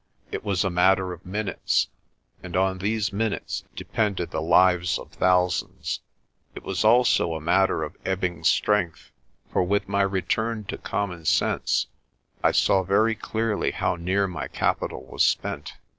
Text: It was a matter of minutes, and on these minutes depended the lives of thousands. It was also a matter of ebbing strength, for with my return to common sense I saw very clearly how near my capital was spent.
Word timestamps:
It 0.31 0.43
was 0.43 0.63
a 0.65 0.71
matter 0.71 1.13
of 1.13 1.27
minutes, 1.27 1.89
and 2.41 2.57
on 2.57 2.79
these 2.79 3.13
minutes 3.13 3.65
depended 3.75 4.31
the 4.31 4.41
lives 4.41 4.97
of 4.97 5.11
thousands. 5.11 5.99
It 6.55 6.63
was 6.63 6.83
also 6.83 7.35
a 7.35 7.39
matter 7.39 7.83
of 7.83 7.95
ebbing 8.03 8.43
strength, 8.45 9.11
for 9.53 9.61
with 9.61 9.87
my 9.87 10.01
return 10.01 10.63
to 10.69 10.79
common 10.79 11.25
sense 11.25 11.85
I 12.43 12.51
saw 12.51 12.81
very 12.81 13.13
clearly 13.13 13.69
how 13.69 13.95
near 13.95 14.25
my 14.27 14.47
capital 14.47 15.05
was 15.05 15.23
spent. 15.23 15.73